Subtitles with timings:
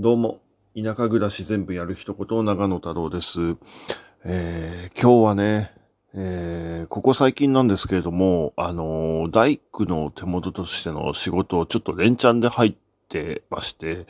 [0.00, 0.42] どうも、
[0.76, 3.56] 田舎暮らし全部やる一言、長野太郎です。
[4.24, 5.72] えー、今日はね、
[6.14, 12.74] えー、ここ最近なんですけれども、あのー、大工の手元としての仕事をちょっと連チャンで入っ
[13.08, 14.06] てまして、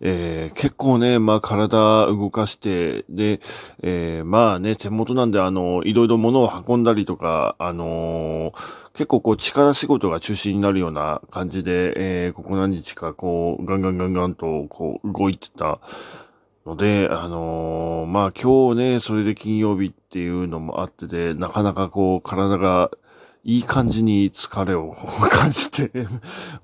[0.00, 3.40] えー、結構ね、まあ体動かして、で、
[3.82, 15.78] えー、まあね、手元なんであの、いろいろ物を運んだりとか、あのー、結構こう力仕事が中心になるような感じで、えー、ここ何日かこう、ガンガンガンガンとこう動いてた
[16.66, 22.90] ので、あのー、まあ今日ね、それで金曜日っていうのもあってで、なかなかこう体が
[23.44, 24.94] いい感じに疲れを
[25.30, 25.90] 感じて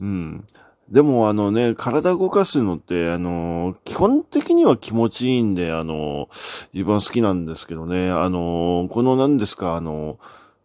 [0.00, 0.44] うん。
[0.90, 6.28] でもあのね、体動かすのって、あの、基本的には気持ちいいんで、あの、
[6.74, 10.18] 自分は好きなんですけどね、あの、この何ですか、あの、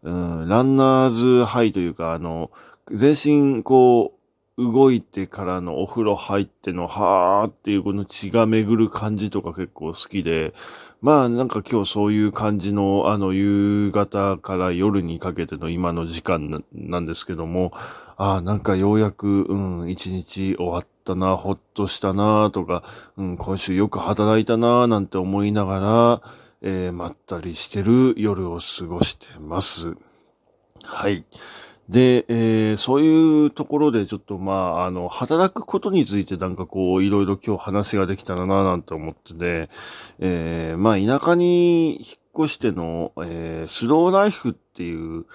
[0.03, 2.51] うん、ランナーズハイというか、あの、
[2.91, 4.18] 全身こう、
[4.59, 10.53] 動いてからのお風呂入っての、はーっていうこの血が巡る感じとか結構好きで、
[11.01, 17.71] まあなんか今日そういう感じの、あの、夕方から夜にかけての今の時間なんですけども、
[18.17, 22.83] ああ、なんかようやく、うん、一日終わったな、ほっとしたな、とか、
[23.15, 29.95] うん、今週よく働いたな、なんて思いながら、えー、まったりしてる夜を過ごしてます。
[30.83, 31.23] はい。
[31.89, 39.69] で、えー、そういうところでちょっとまあ、あの、働くことについてなんかこう、いろいろ今日話ができたらな、なんて思ってて、
[40.19, 45.25] えー、まあ、田舎に引っ越しての、えー、スローライフっていう、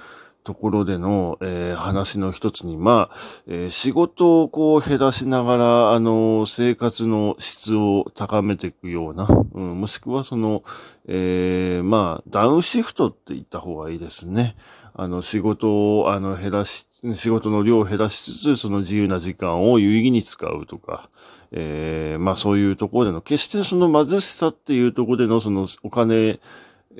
[0.44, 10.62] ところでの、えー、話の一つに、まあ、えー、仕事をこう減らしながら、あの、生活の質を高めていくような、うん、もしくはその、
[11.08, 14.54] え、まあ、ダウンシフトって言った方がいいですね。
[14.94, 21.08] あの、仕事を、あの、減らし、仕事の量を減らしつつ、その自由な時間を有意義に使うとか、
[21.52, 26.38] え、まあそういうところでの、決してその貧しさっていうところでのそのお金、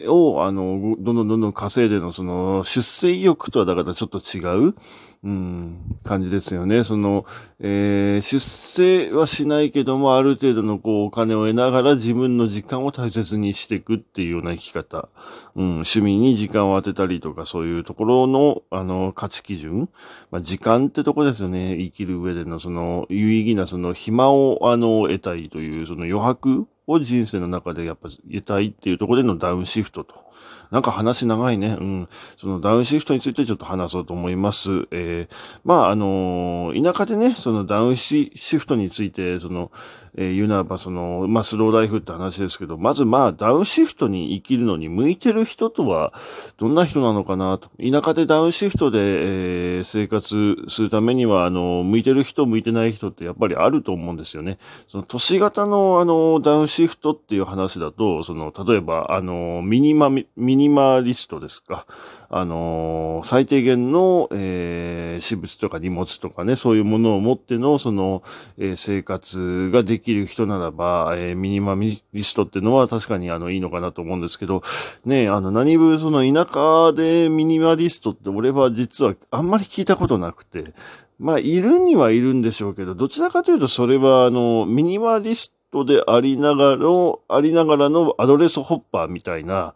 [0.09, 4.75] を、あの、どんどんどんどん稼いでの、その、出世意欲とはだからちょっと違う、
[5.23, 6.85] うん、感じですよね。
[6.85, 7.25] その、
[7.61, 15.09] えー、出世はしないけども、ある程度のこう、お金を得ながら自分の時間を大切にしていくっていうような生き方。
[15.55, 19.89] うん、趣味に時間を当てたりとか、そういうところの、あの、価値基準。
[20.31, 21.77] まあ、時間ってとこですよね。
[21.79, 30.24] 生きる上での、その、有意義な、その、暇を、あの、得たいという、その余白を人生の中でやっぱ得たいっていうところでのダウンシフトと。
[30.71, 31.77] なんか話長いね。
[31.81, 32.09] うん。
[32.37, 34.71] そのダウンシフトについてちょっと話そうと思います。
[34.91, 35.35] えー、
[35.65, 39.71] まあ、あのー、田舎でね、そのダウンシフトについて、その、
[40.17, 46.13] えー、言うならば、その、まあ、スローライフって話ですけど、まずまあ、ダウンシフトに生きるのに向いてる人とは、
[46.57, 47.71] どんな人なのかなと。
[47.79, 54.59] 田舎でダウンシフトで、えー、生活するためには、あの、向いてる人、向いてない人ってやっぱりあると思うんですよね。
[54.87, 61.87] その、都市型の、あの、ダウンシフトっていう話だと、その、例えば、あの、ミニマ、ミニマリストですか。
[62.31, 68.23] あの、最低限の、えー、私物とか荷物とかね、そういうものを持っての、その、
[68.59, 74.63] えー、生活ができる人ならば、えー、ミニマリストっていうのは確かにあのいいのかなと思うんですけど、
[75.05, 80.75] ね、あの何分その田舎でミニマリストって俺は実はあんまり聞いたことなくて、
[81.19, 86.87] まあいるにはいるんでしょうけど、どちらかというとそれはあのミニマリストでありながら、
[87.29, 89.75] ありながらのアドレスホッパーみたいな、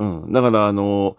[0.00, 1.18] うん、だからあの、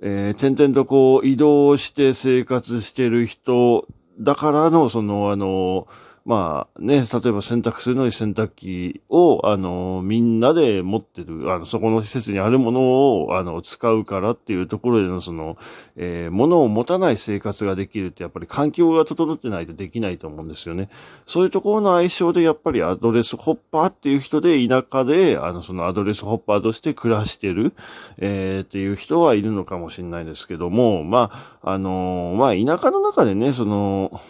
[0.00, 3.88] えー、点々とこう移動して生活してる人
[4.20, 5.88] だからのそのあの、
[6.30, 15.58] まあね、例えば洗濯するのに洗濯機を、あの、みんなで持ってる、あの、そこの施設にあるものを、あの、使うからっていうところでの、その、
[15.96, 20.88] えー、物を持たない生活ができるって、やっぱり環境が整ってないとできないと思うんですよね。
[21.26, 27.74] そういうところの相性で、やっぱりアドレスホッパーっていう人で、田舎で、あの、そのアドレスホッパーとして暮らしてる、
[28.18, 34.20] えー、っていう人はいるのかもしれないですけども、まあ、あのまあ、田舎の中でね、その、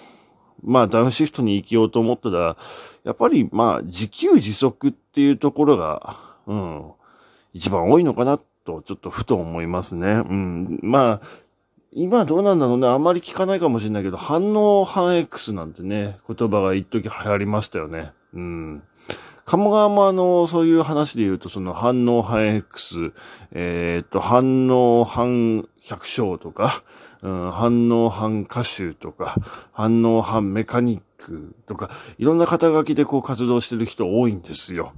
[0.62, 2.56] まあ、ダウンシフトに行きようと思ったら、
[3.04, 6.92] やっぱり、まあ、自給自足っていうところが、うん、
[7.52, 10.06] 一番多いのかなと、ちょっとふと思いますね。
[10.06, 10.80] うん。
[10.82, 11.26] まあ、
[11.92, 12.86] 今どうなんだろうね。
[12.86, 18.12] あんまり聞かないかもしれないけど、反応反 X なんてね、言葉が一時流行りましたよね。
[18.32, 18.82] うん。
[19.44, 23.12] 鴨川もあの、そういう話で言うと、その反応反 X、
[23.52, 26.82] えっ、と、反応反百姓とか、
[27.22, 29.36] うん、反応反歌手とか、
[29.72, 34.92] 反応反メカニックとか、いろんな肩書きでこう活動してる人多いんですよ。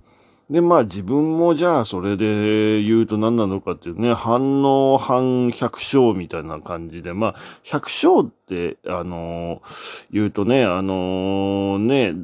[0.51, 12.15] で、まあ自分もじゃあそれで言うと何なのかっていうね、反応反百姓みたいな感じで、まあ百姓って、あのー、言うとね、あのー、ね、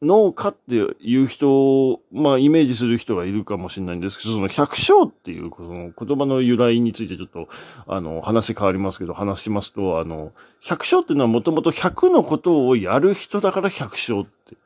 [0.00, 1.50] 農家っていう人
[1.90, 7.48] を、まあ、イメージする人がいるかもしれないんですけど、その百姓っていう、その言葉の由来についてちょっと、
[7.86, 14.56] あの、話変わりますけど、話しますと、あの、百姓っていうのはもともと100のことをやる人だから百姓って。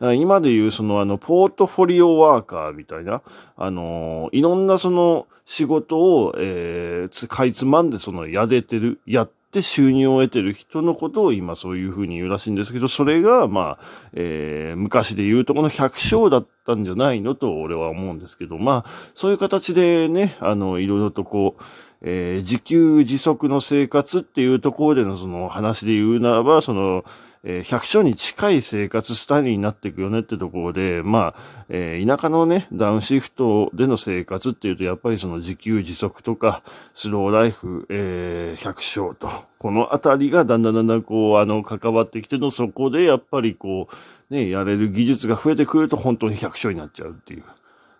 [0.00, 3.20] 今でいうそのあの、ポートフォリオワーカーみたいな、
[3.56, 21.62] あの、いろんなその仕事を、えー、かいつまんでそのやれてる、やっって収入を得てる人のことを今そういうふうに言うらしいんですけど、それが、まあ、えー、昔で言うとこの百姓だったんじゃないのと俺は思うんですけど、まあ、そういう形でね、あの、いろいろとこう、
[22.02, 27.04] えー、自給自足の生活っていうところでのその話で言うならば、その、
[27.44, 36.62] えー、百姓に近い生活スタイルになっていくよねってところで、まあ、えー、田舎のね、ダウンシフトでの生活っていうと、やっぱりその自給自足とか、
[36.94, 39.28] スローライフ、えー、百姓と、
[39.58, 43.88] このあたりがだんだんだんだんこう、あの、関わってきての、そこでやっぱりこ
[44.30, 47.44] う、ね、やれる技術が増えてくると本当に百姓になっちゃうっていう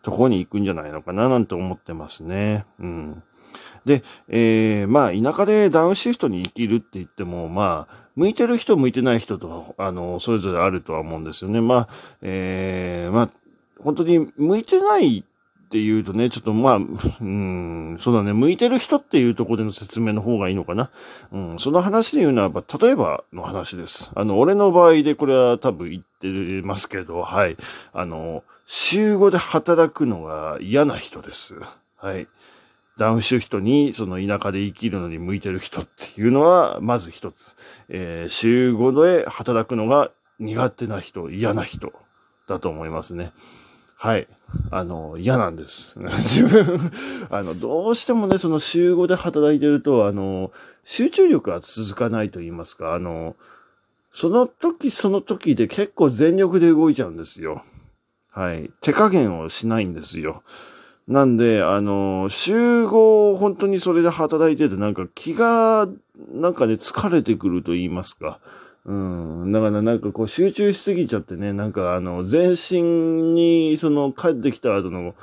[0.02, 2.66] ところに行くんじゃないのかななんて思ってますね。
[2.80, 3.22] うん。
[3.84, 11.60] で、えー、まあ、田舎でダウンシフトに生きるって言っても、まあ、向いてる人、向いてない人と、あの、それぞれあるとは思うんですよね。
[11.60, 11.88] まあ、
[12.22, 13.30] えー、まあ、
[13.80, 15.24] 本当に向いてない
[15.68, 16.80] っていうとね、ちょっとまあ、う
[17.24, 20.90] ん、そうだね、向いてる人っていうとこでの説明の方がいいのかな。
[21.30, 24.10] うん、その話で言うならば、例えばの話です。
[24.14, 27.58] あの、俺の場合でこれは多分言ってますけど、はい。
[27.92, 31.54] あの、週5で働くのが嫌な人です。
[31.96, 32.28] はい。
[32.98, 37.56] ダウンシフトに、その田舎で生きるのに向いてる人っていうのは、まず一つ。
[37.88, 40.10] えー、週5で働くのが
[40.40, 41.92] 苦手な人、嫌な人
[42.48, 43.32] だと思いますね。
[43.96, 44.26] はい。
[44.70, 45.98] あの、嫌なんです。
[46.28, 46.90] 自分、
[47.30, 50.52] あの、どうしてもね、その週5で働いてると、あの、
[50.84, 53.36] 集中力が続かないと言いますか、あの、
[54.10, 57.62] その時その時で結構全力で動いちゃうんですよ。
[58.30, 58.70] はい。
[58.80, 60.42] 手加減をしないんですよ。
[61.08, 65.88] なんで、あの、集合、本当にそれで働いてて、なんか気が、
[66.34, 68.40] なんかね、疲れてくると言いますか。
[68.84, 69.50] うん。
[69.50, 72.82] だからなんかこう集中しすぎちゃってね、なんかあの、全身
[73.32, 75.14] に、その帰ってきた後の、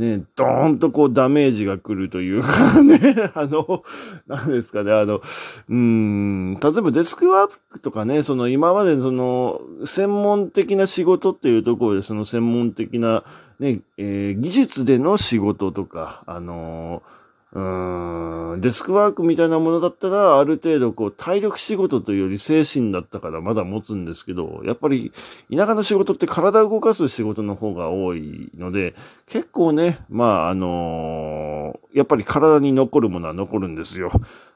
[0.00, 2.98] ね、ドーンとこうダメージが来るというかね、
[3.34, 3.84] あの、
[4.26, 5.20] 何ですかね、あの、
[5.68, 13.24] うん、例えばデスクワークとかね、その今までその、専門的な仕事っていうところで、その専門的な、
[13.58, 17.19] ね、えー、技術での仕事とか、あのー
[17.52, 25.10] デスクワークみたいなものだったら、ある程度こう、体力仕事というより精神だったからまだ持つんですけど、やっぱり
[25.52, 28.94] 田舎の仕事って体を動かす仕事の方が多いので、
[29.26, 34.12] 結構ね、まあ、あのー、やっぱり体に残るものは残るんですよ。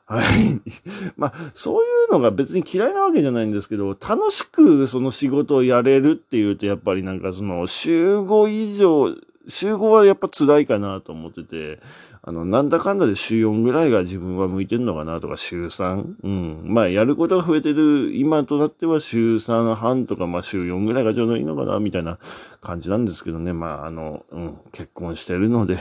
[0.07, 0.61] はい。
[1.17, 9.15] まあ、そういうのが別に嫌いなわけじゃないんですけど、楽しくその仕事をやれるっていうと、やっぱりなんかその、週5以上、
[9.47, 11.81] 週5はやっぱ辛いかなと思ってて、
[12.23, 16.15] あの、なんだかんだで週4ぐらいが自分は向いてるのかなとか、週3。
[16.23, 16.63] うん。
[16.65, 22.19] まあ、やることが増えてる、今となっては週3半とか、まあ、週4ぐらいがちょうどいいのかな、みたいな
[22.61, 23.53] 感じなんですけどね。
[23.53, 25.79] まあ、あの、うん、結婚してるので、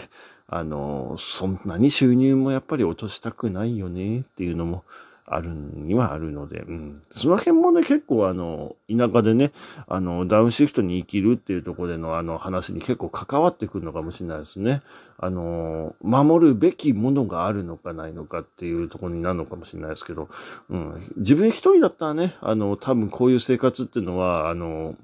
[0.47, 4.83] あの、そんなに収入もやっぱり落としたくないよね、っていうのも、
[5.25, 7.01] あるにはあるので、うん。
[7.09, 9.51] その辺もね、結構あの、田舎でね、
[9.87, 14.81] あの、ダウンシフトに生きるっていうとこでのあの話に結構関わってくるのかもしれないですね。
[15.17, 20.27] あの、守るべきものがあるのかないのかっていうとこになるのかもしれないですけど、
[20.69, 21.13] うん。
[21.17, 24.95] 自分一人だったらね、あの、多分こういう生活っていうのは、あの、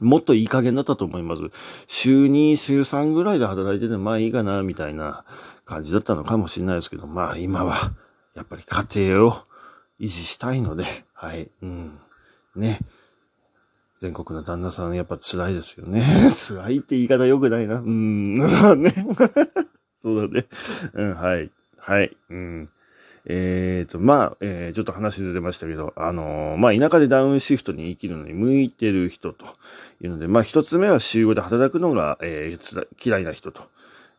[0.00, 1.42] もっといい加減だったと思います。
[1.86, 5.24] 週2、週3ぐらいで働いてて、まあいいかな、みたいな
[5.64, 7.92] 感じだったのかもしれないですけど、まあ今は、
[8.34, 9.32] やっぱり家庭を
[9.98, 10.84] 維持したいので、
[11.14, 11.98] はい、うん。
[12.56, 12.80] ね。
[13.98, 16.02] 全国の旦那さんやっぱ辛いですよね。
[16.32, 17.80] 辛いって言い方良くないな。
[17.80, 18.94] うん、そうだね。
[20.00, 20.46] そうだね。
[20.94, 21.50] うん、はい。
[21.76, 22.16] はい。
[22.30, 22.68] うん。
[23.26, 29.44] えっ、ー、と、まあ、えー、ちょっと話ずれましたけど、あのー、まあ、田舎でダウンシフトに生きるのに向いてる人と
[30.02, 33.68] いうので、まあ、一つ目は週5で働くのが、えー、嫌いな人と。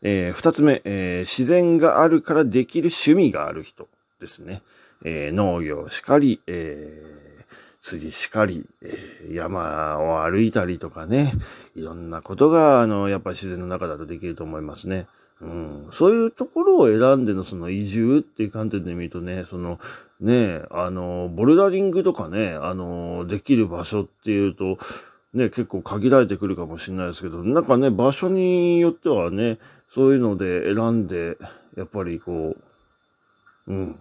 [0.04, 3.88] えー、二つ目、えー、自然があるからできる趣味がある人。
[4.22, 4.62] ですね。
[5.04, 7.44] えー、農業しかり、えー、
[7.82, 11.34] 釣りしかり、えー、山を歩いたりとかね、
[11.76, 15.08] いろんなことが、あの、やっぱり自然の中だとできると思いますね。
[15.42, 19.80] うん、そういうところを選んでのその移住っていう観点で見るとね、その
[20.20, 24.78] ね、あの、ボルダリングとかね、あの、できる場所っていうと、
[25.34, 29.58] ね、結構限られてくるかもしれないですけど、なんかね、場所によってはね、
[29.90, 31.38] そういうので選んで、
[31.76, 32.56] やっぱりこ
[33.68, 34.00] う、うん、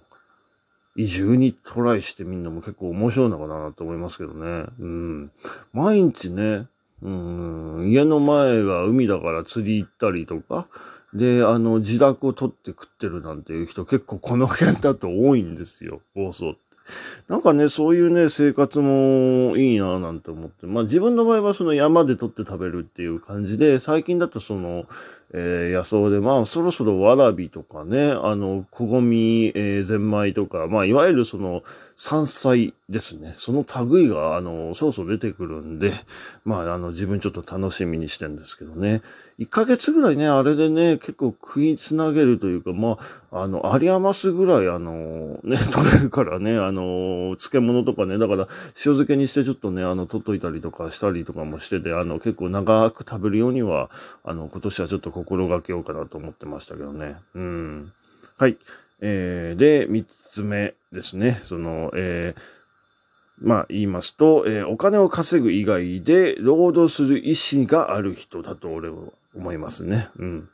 [0.96, 4.66] 移住にトライしてみんなも結構面白いのかなと思いますけどね。
[4.80, 5.32] うん。
[5.72, 6.66] 毎日ね、
[7.02, 10.66] うん、家の前が海だから釣り行ったりとか、
[11.14, 16.70] で、あの、自宅を取って食ってるなんていう人結構この辺だと多いんですよ、房総って。
[17.28, 20.66] なんかね、そういうね、生活もいいなぁなんて思って。
[20.66, 24.86] まあ自分の場合はその山で取って食べるっていう感じで、最近だとその、
[25.32, 31.62] えー、野草で、まあ、そろそろわらびとかね、あの、こごみ、えー、ゼンマイとか、まあ、いわゆるその、
[32.02, 33.34] 山菜ですね。
[33.34, 35.92] その類が、あの、そろそろ出てくるんで、
[36.46, 39.02] まあ、あの、自分ちょっと楽しみにしてるんですけどね。
[39.38, 42.96] 1ヶ月ぐらいね、あれでね、結構食いつなげるというか、ま
[43.30, 53.90] あ、あの、有り余すぐらい、あの、ね、 取れるからね、あの、漬物とかね、だから、塩漬けにしてちょっとね、あの、取っといたりとかしたりとかもしてて、あの、結構長く食べるようには、
[54.24, 57.16] あの、今年はちょっと心がけようかなと思ってましたけどね。
[57.34, 57.92] うん。
[58.38, 58.56] はい。
[59.00, 61.40] えー、で、三つ目ですね。
[61.44, 62.40] その、えー、
[63.40, 68.96] まあ言いますと、えー、お金を稼ぐ以外で労働する意思がある人だと俺は
[69.34, 70.08] 思いますね。
[70.18, 70.48] うん。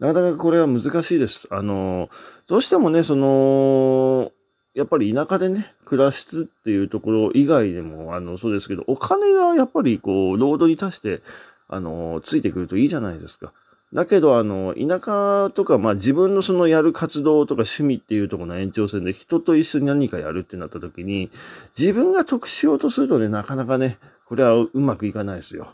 [0.00, 1.46] なかなかこれは難しいです。
[1.50, 2.10] あの、
[2.46, 4.32] どうしてもね、その、
[4.74, 11.22] やっぱり田舎でね、暮らしっていうところ以外でも、あの、そうですけど、お金がやっぱりこう、労働に対して、
[11.68, 13.52] あの、ついてくるといいじゃないですか。
[13.92, 21.30] だけど、あの、田舎とか、まあ自分のそのやる活動とか趣味っていうところの延長線で人と一緒に何かやるってなった時に、
[21.78, 25.72] 自分が得しようとするとね、なかなかね、これはうまくいかないですよ。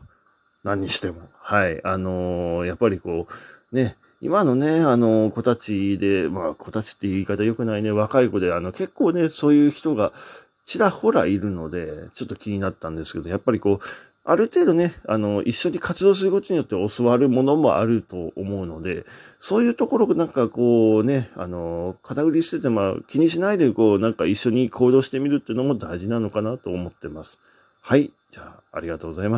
[0.65, 1.23] 何にしても。
[1.41, 1.81] はい。
[1.85, 3.29] あのー、やっぱりこ
[3.73, 10.13] う、ね、今のね、あの、子たちで、まあ、子たちって言い方良くないね、若い子で、あの、結構ね、そういう人が
[10.69, 13.81] ちらほらいるので、ちょっと気になったんですけど、やっぱりこう、
[14.31, 19.07] ある程度ね、あの、一緒に活動することによって教わるものもあると思うので、
[19.41, 27.41] そういうところなんかこうね、あの、肩売りしてて、まあ気にしないでこう、なんか一緒に行動してみるっていうのも大事なのかなと思ってます。
[27.81, 28.13] はい。
[28.31, 29.37] じゃあ、ありがとうございました。